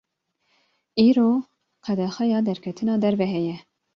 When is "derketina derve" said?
2.47-3.31